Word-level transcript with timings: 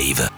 Live. 0.00 0.29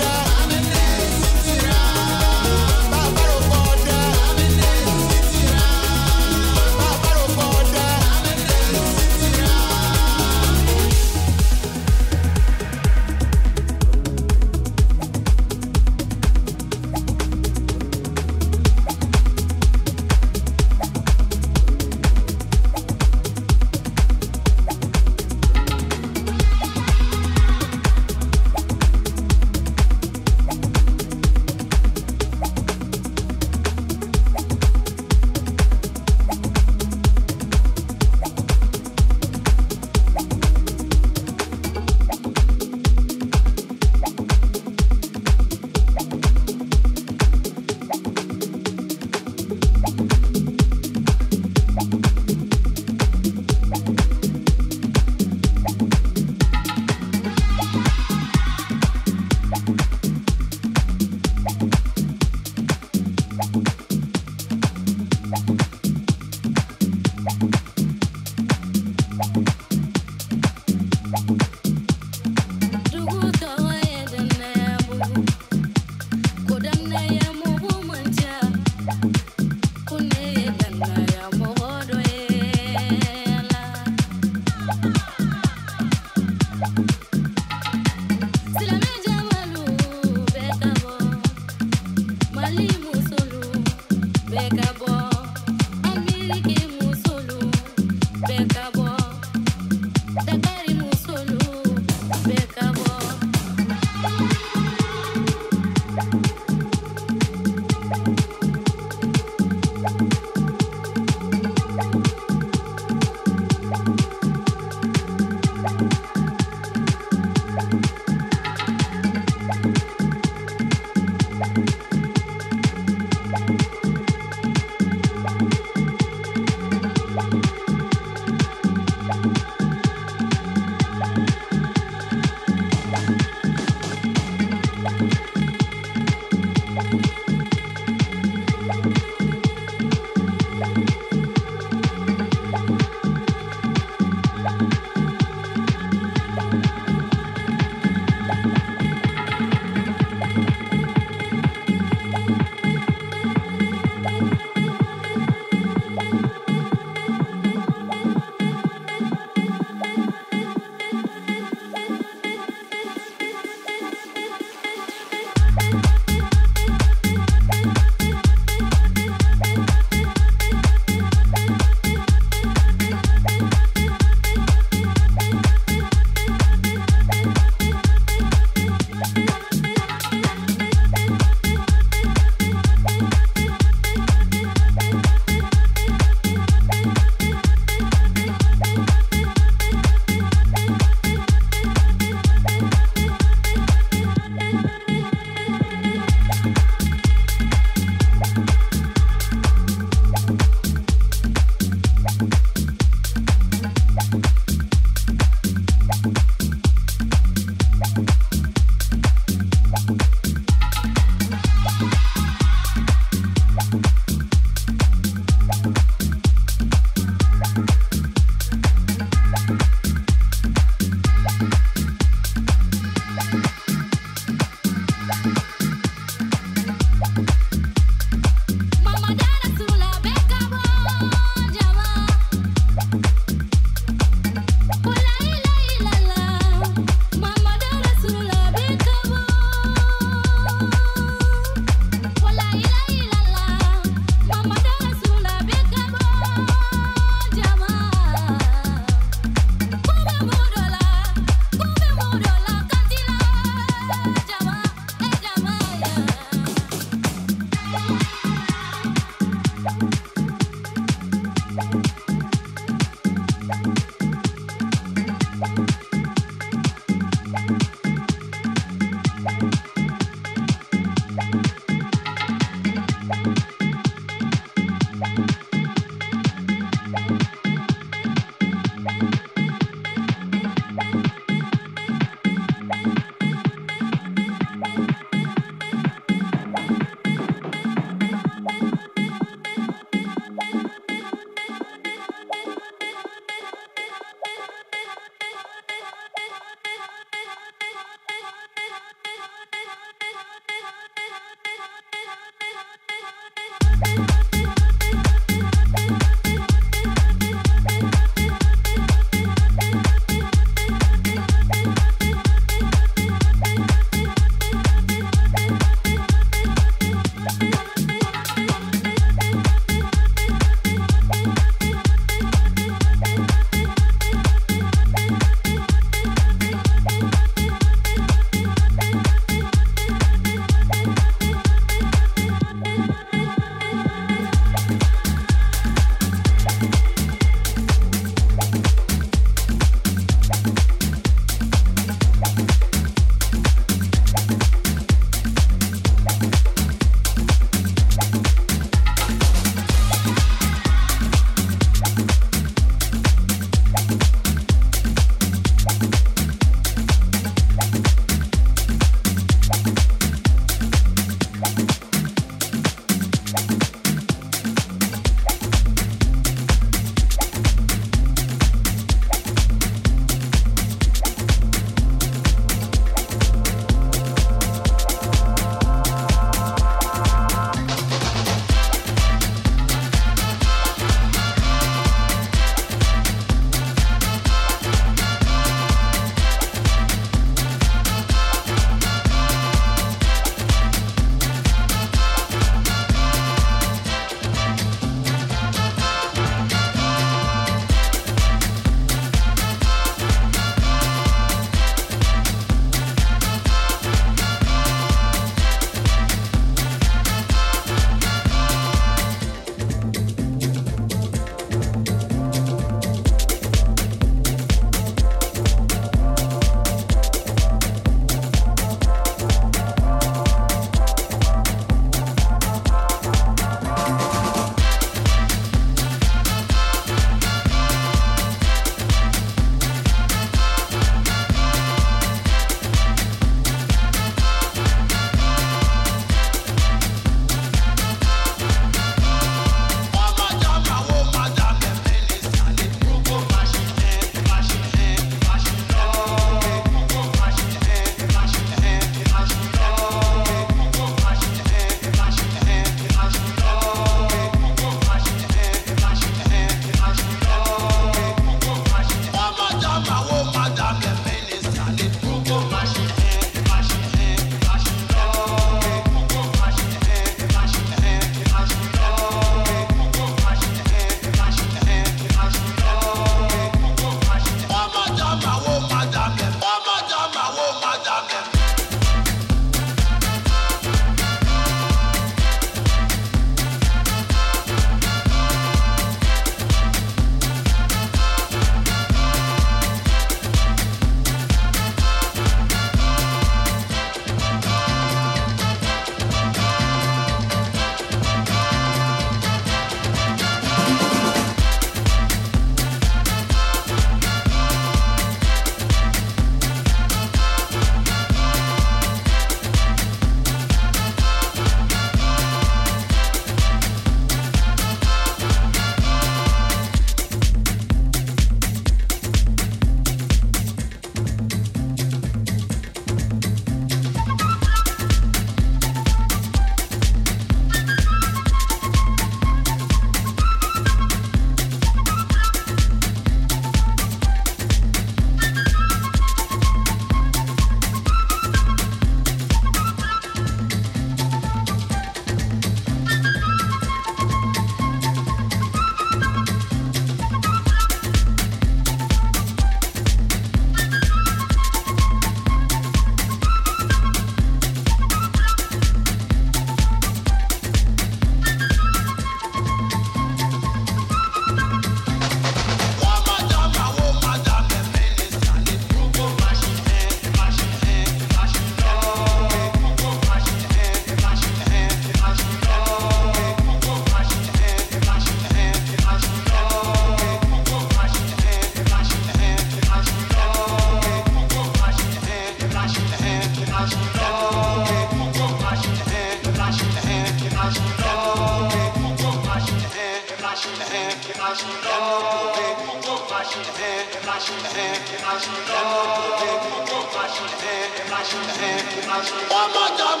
One 598.88 598.96
more 598.96 599.68
time, 599.76 600.00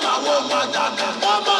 one 1.20 1.44
more. 1.44 1.57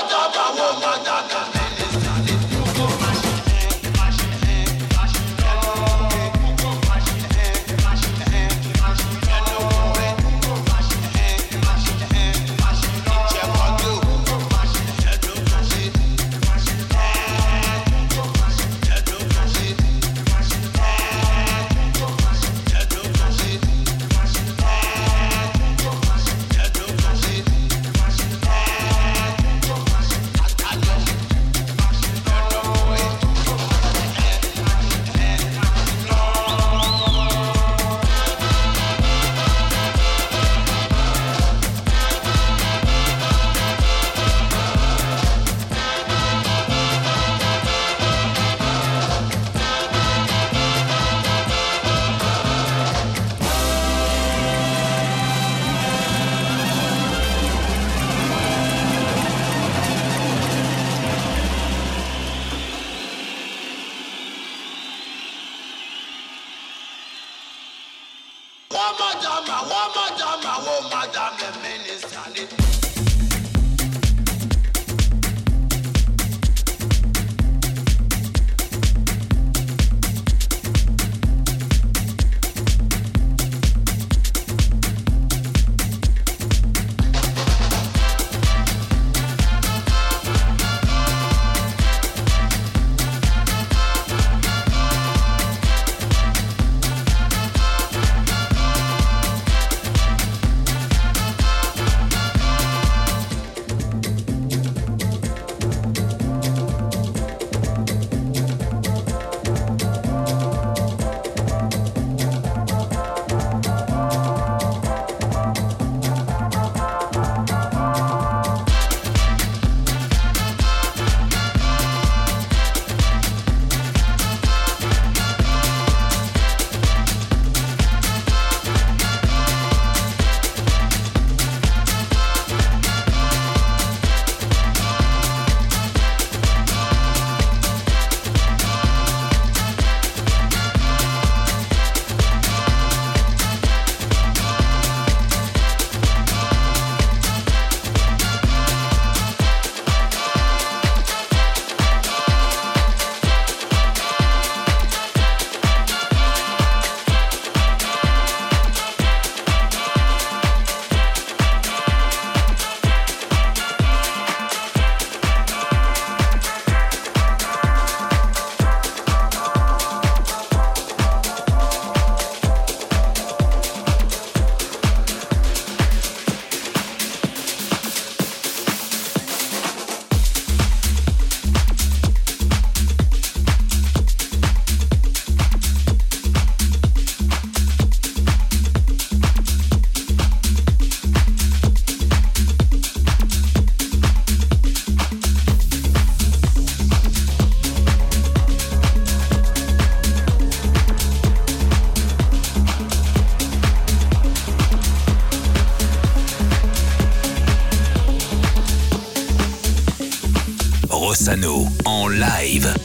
En 211.84 212.08
live. 212.08 212.77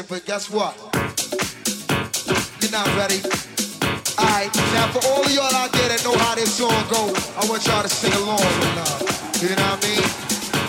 shit, 0.00 0.08
but 0.08 0.24
guess 0.24 0.50
what? 0.50 0.76
You're 2.60 2.72
not 2.72 2.86
ready. 2.96 3.20
Alright, 4.18 4.54
now 4.74 4.88
for 4.92 5.00
all 5.08 5.24
of 5.24 5.32
y'all 5.32 5.54
out 5.54 5.72
there 5.72 5.88
that 5.88 6.02
know 6.04 6.16
how 6.16 6.34
this 6.34 6.54
song 6.54 6.70
goes, 6.88 7.16
I 7.36 7.44
want 7.48 7.66
y'all 7.66 7.82
to 7.82 7.88
sing 7.88 8.12
along 8.12 8.38
with 8.38 8.76
love. 8.76 9.42
You 9.42 9.48
know 9.48 9.56
what 9.56 9.84
I 9.84 9.88
mean? 9.88 10.04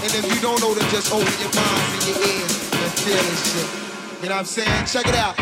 And 0.04 0.12
if 0.16 0.26
you 0.34 0.40
don't 0.42 0.60
know, 0.62 0.74
then 0.74 0.90
just 0.90 1.12
open 1.12 1.34
your 1.40 1.54
minds 1.54 1.92
and 1.96 2.04
your 2.08 2.20
ears 2.28 2.56
and 2.72 2.92
feel 3.04 3.22
this 3.22 3.42
shit. 3.52 4.24
You 4.24 4.30
know 4.30 4.36
what 4.36 4.40
I'm 4.40 4.46
saying? 4.46 4.86
Check 4.86 5.08
it 5.08 5.16
out. 5.16 5.41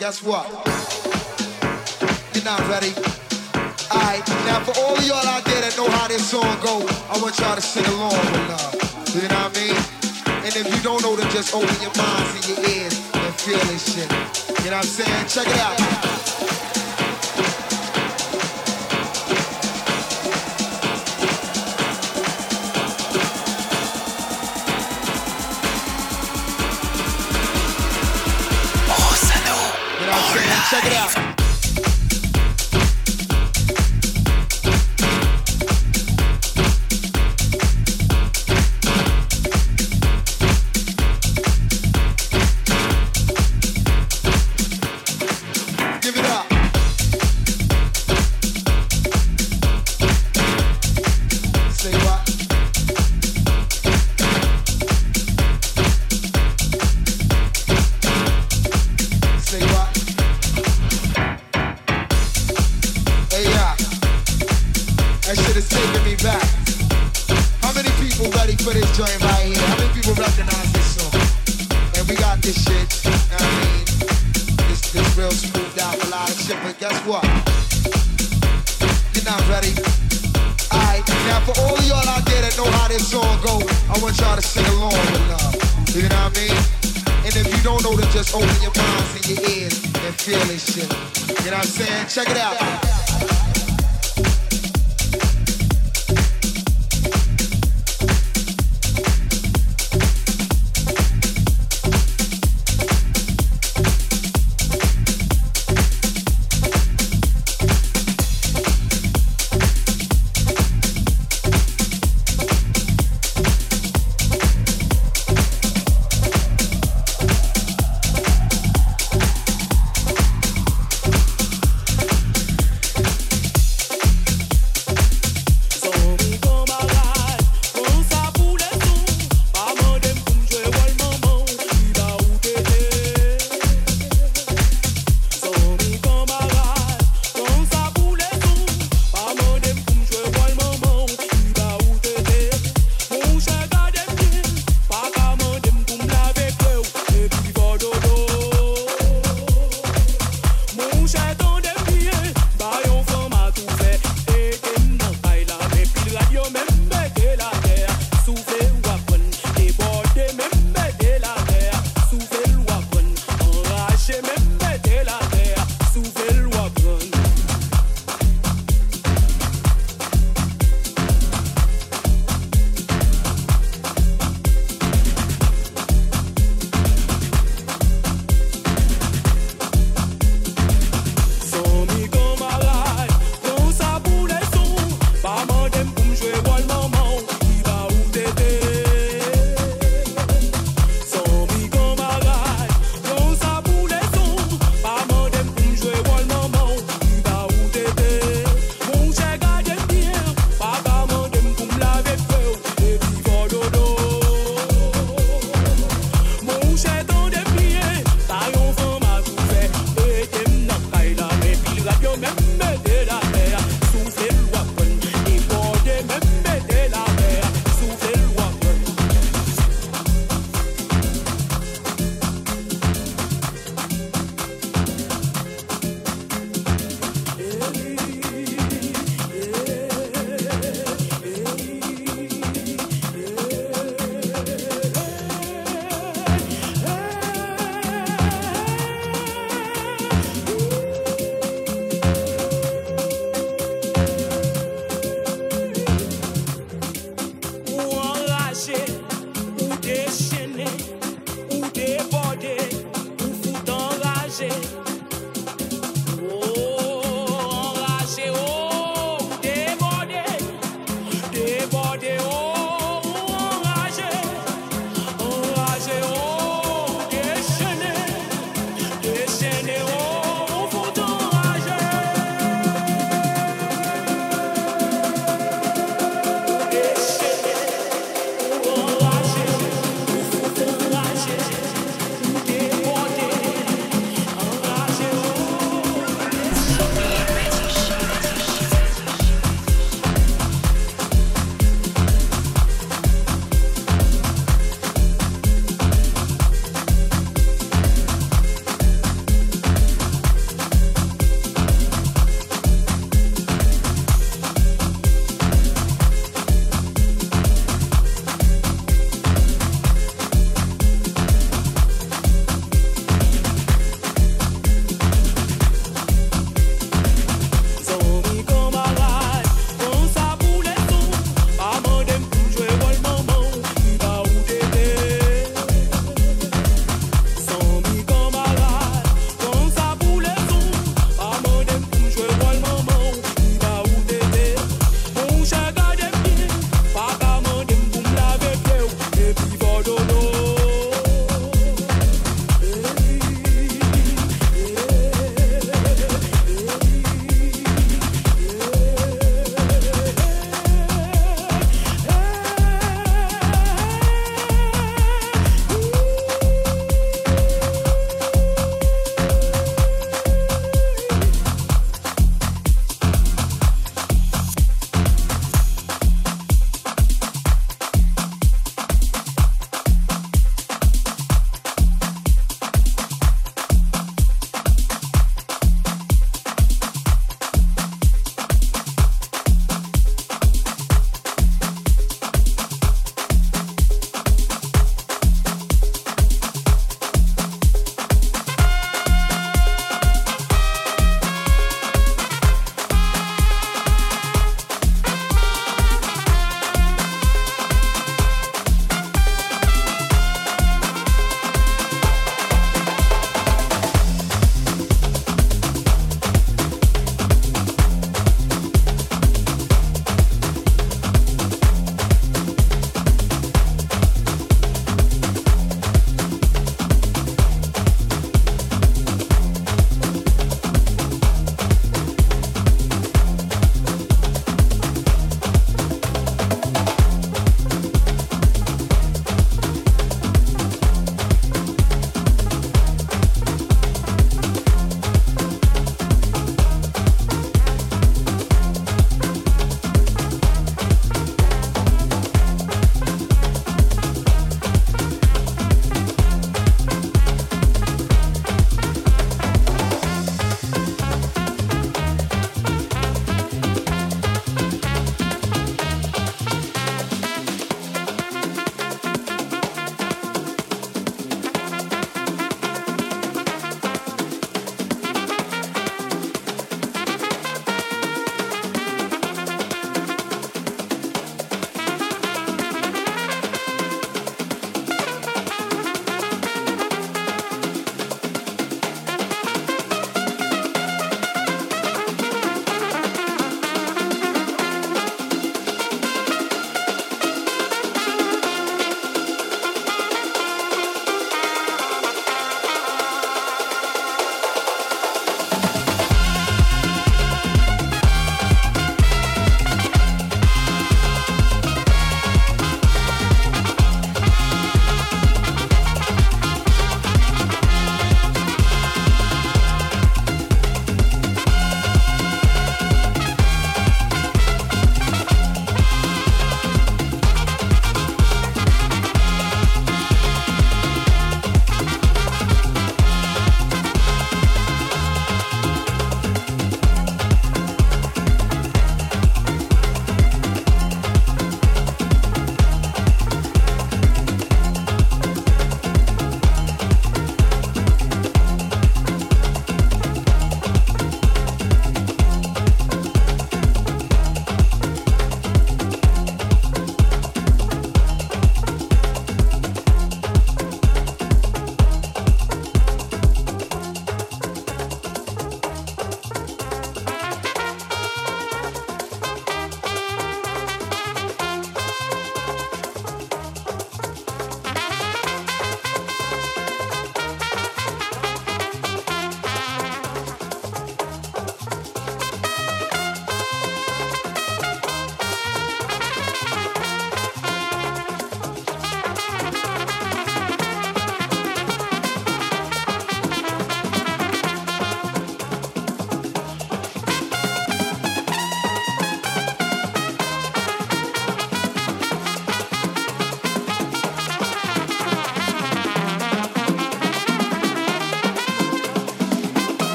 guess 0.00 0.22
what? 0.22 0.69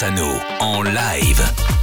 Rossano 0.00 0.40
en 0.60 0.94
live. 0.94 1.79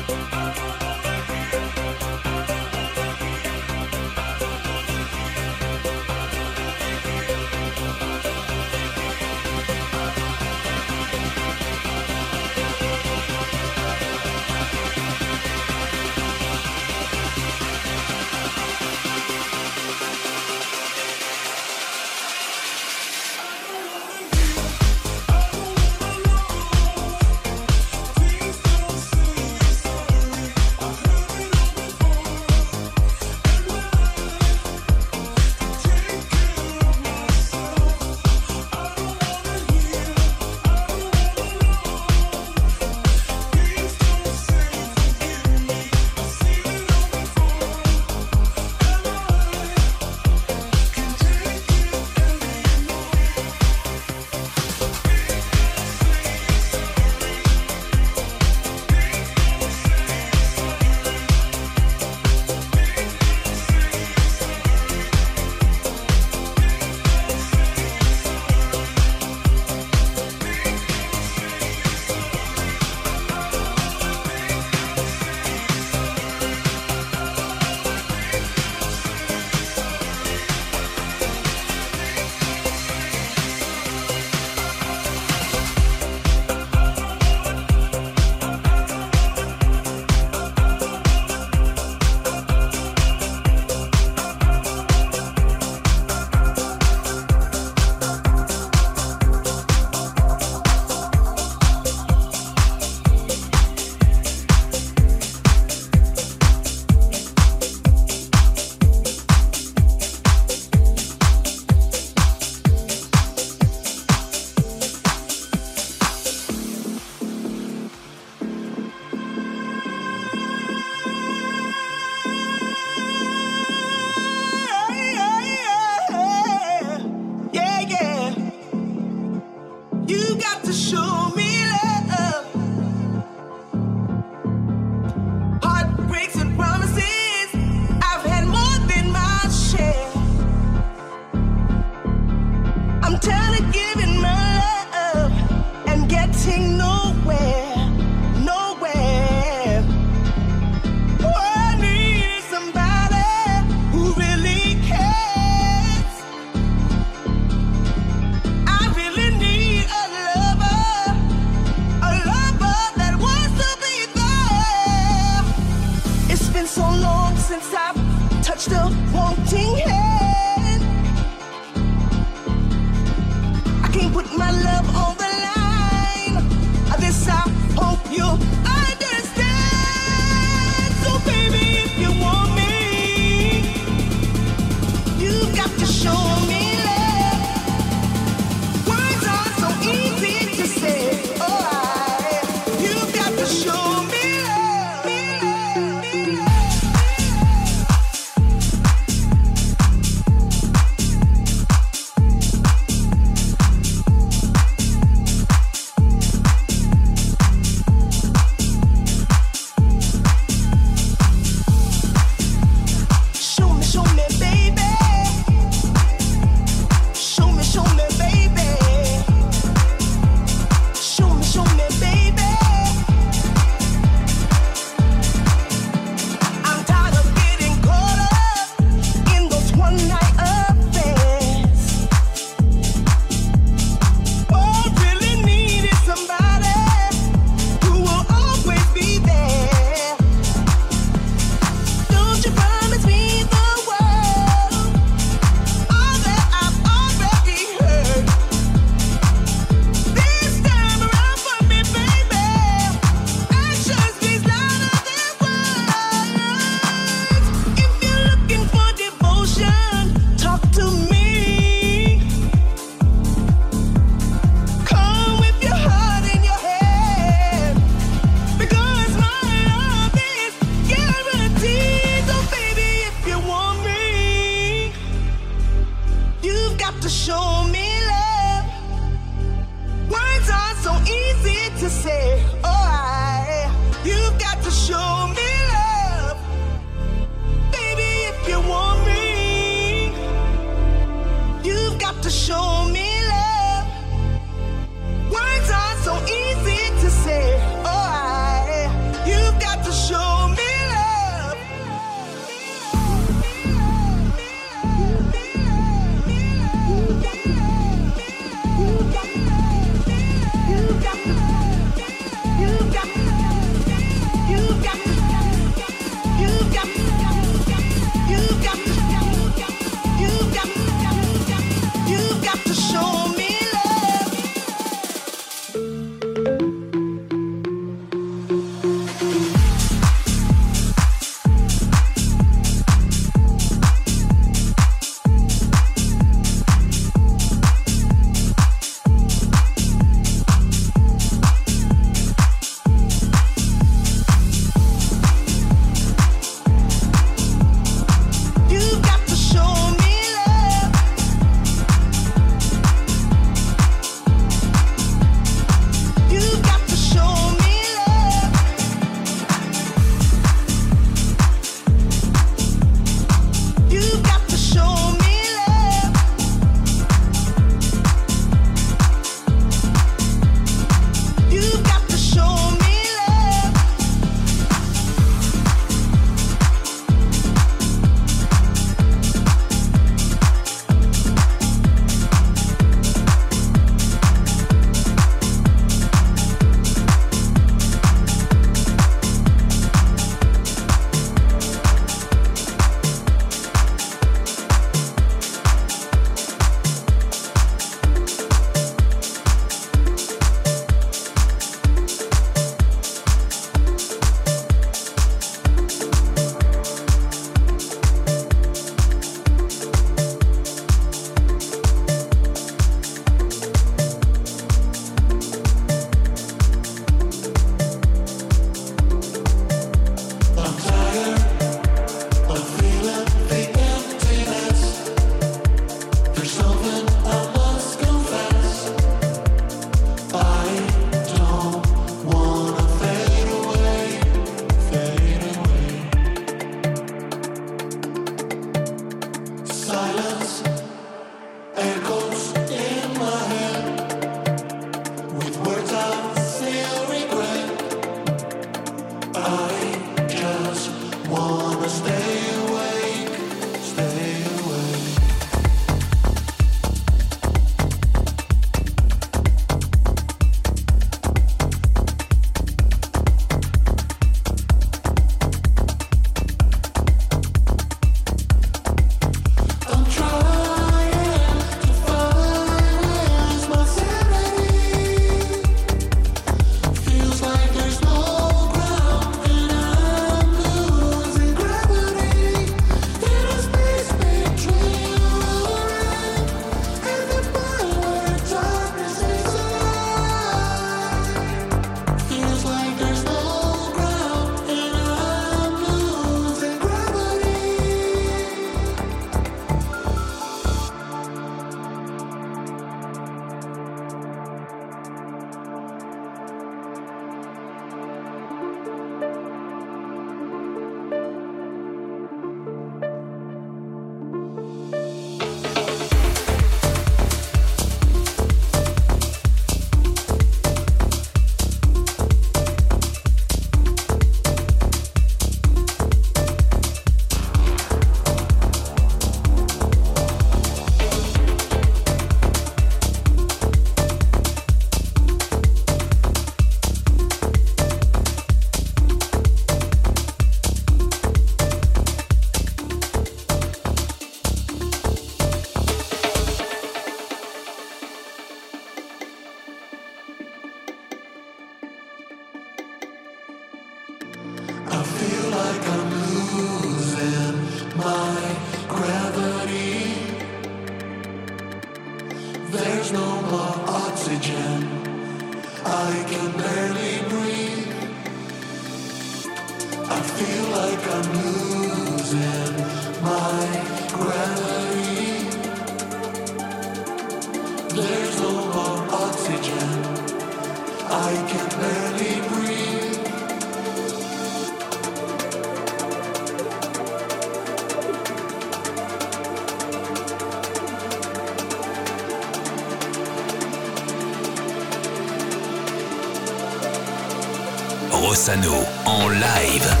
Rossano 598.41 598.83
en 599.05 599.39
live. 599.39 600.00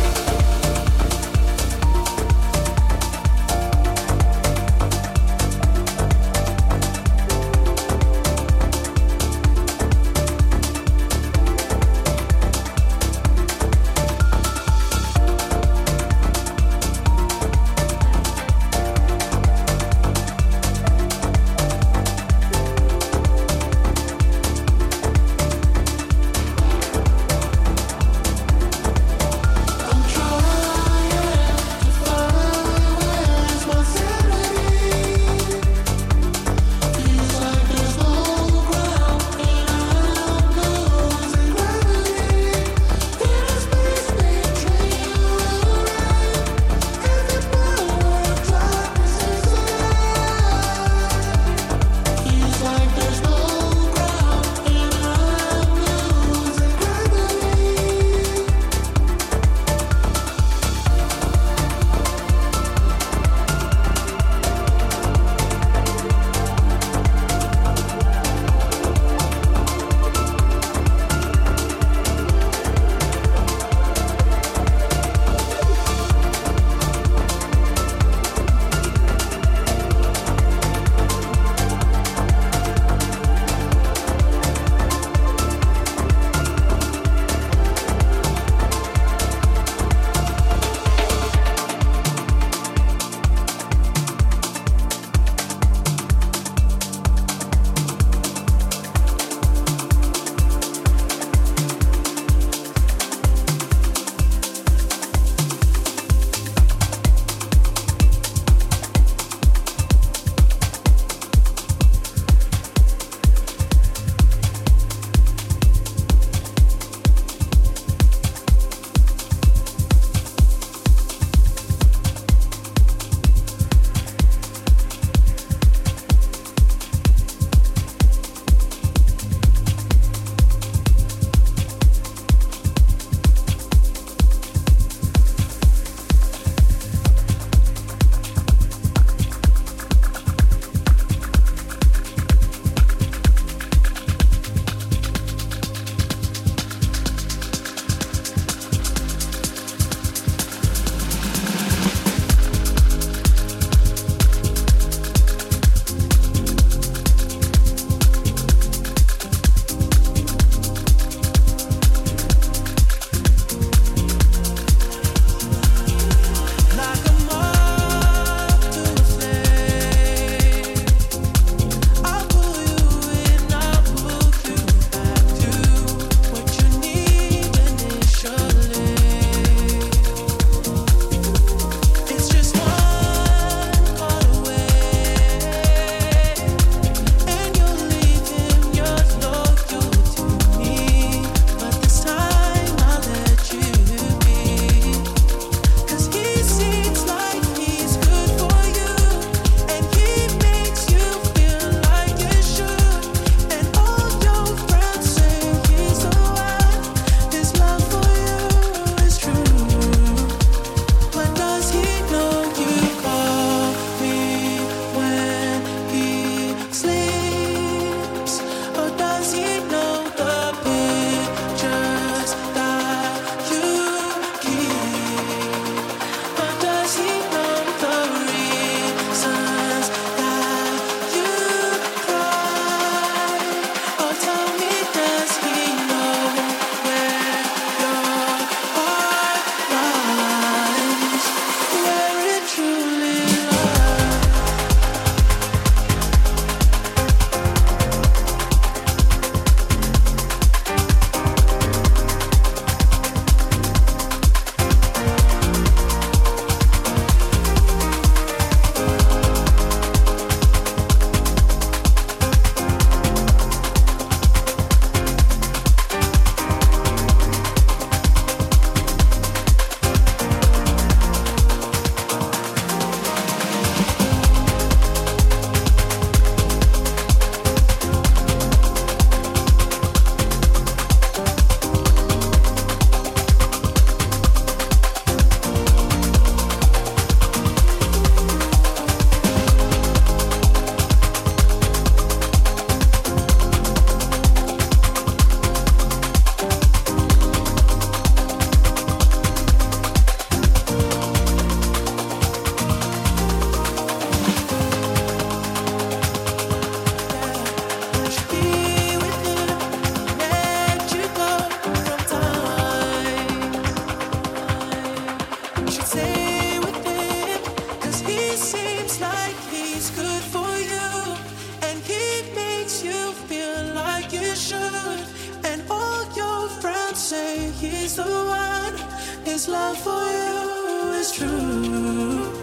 His 329.31 329.47
love 329.47 329.77
for 329.77 330.03
you 330.11 330.91
is 330.99 331.09
true. 331.13 332.33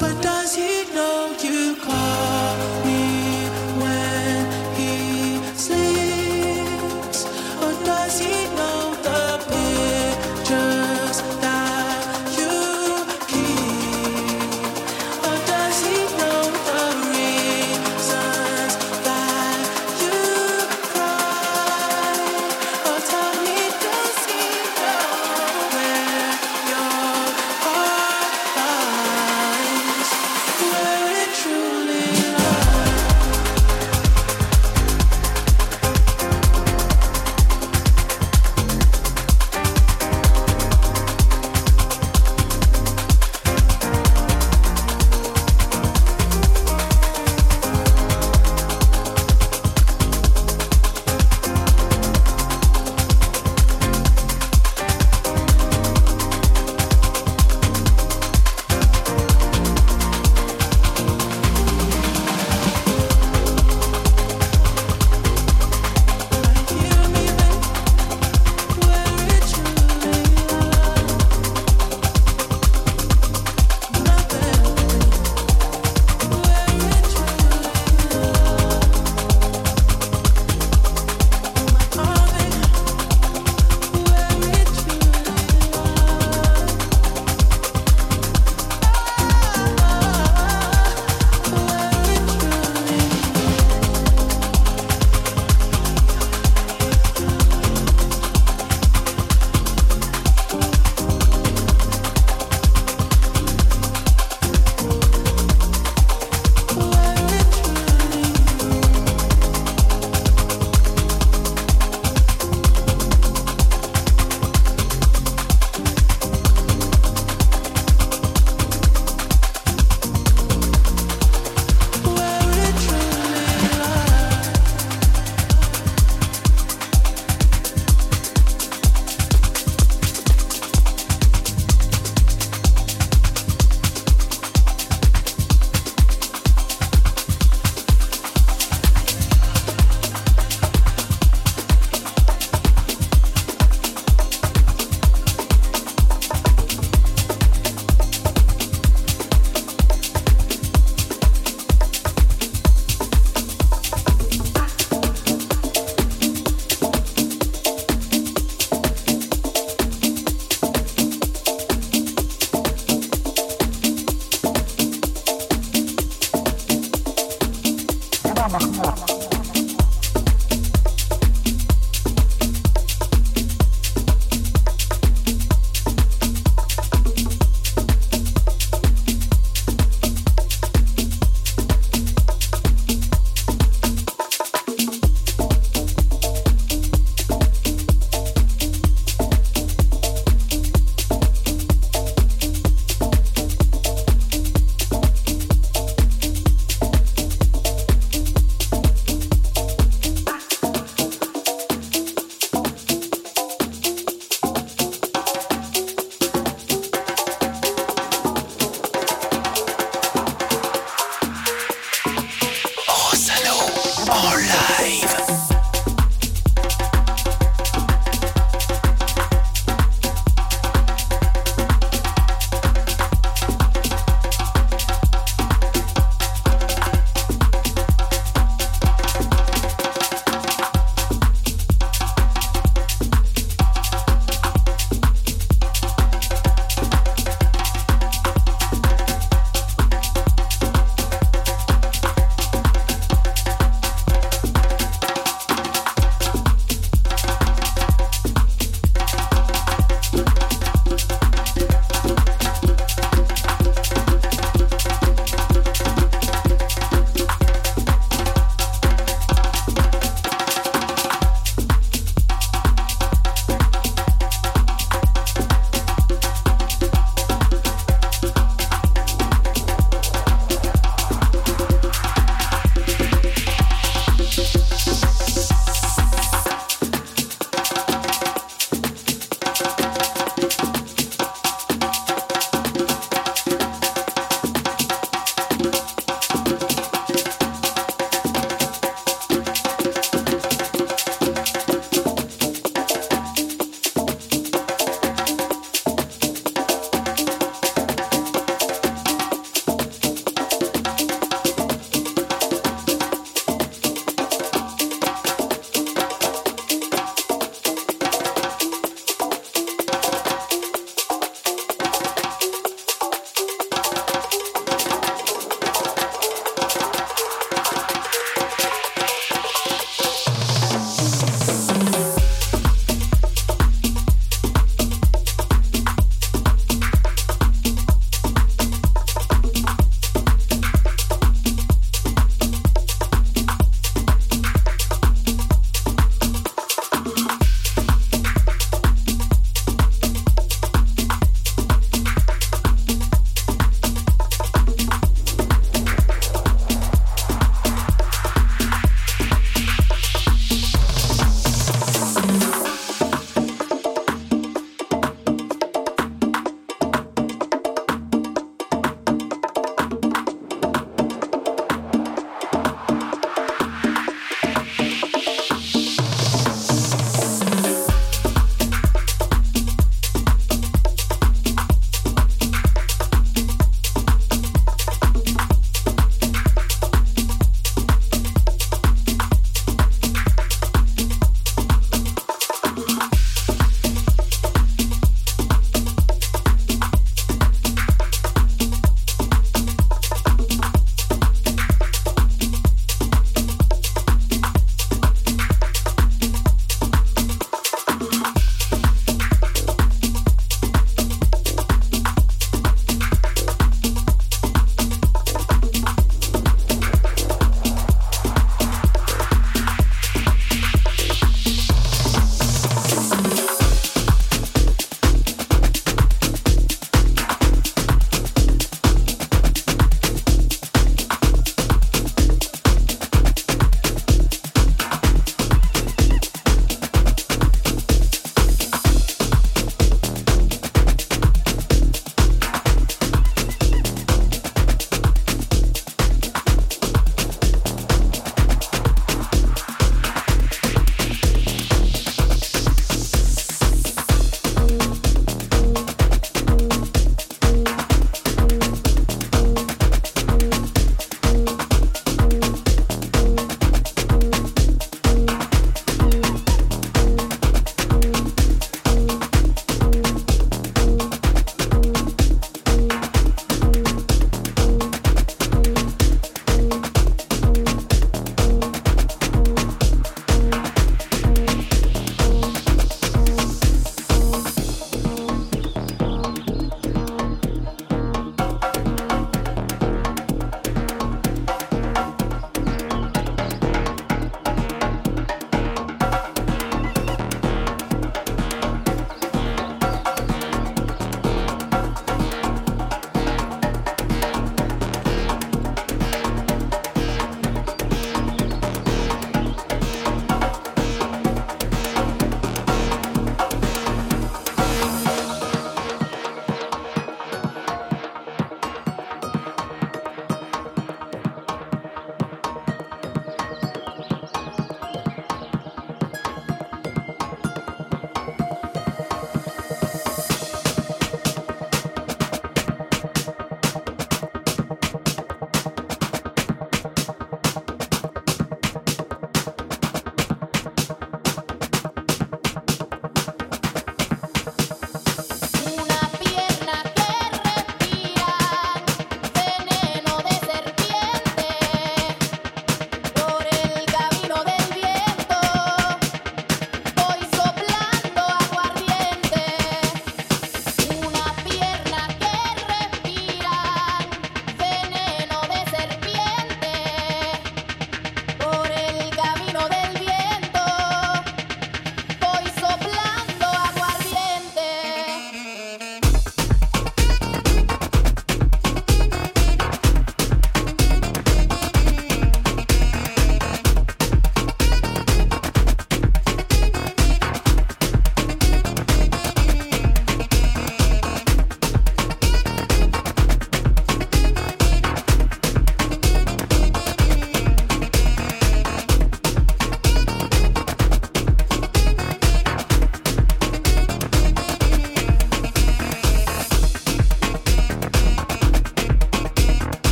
But 0.00 0.22
does 0.22 0.56
he 0.56 0.86
know 0.94 1.36
you 1.42 1.76
call? 1.76 2.33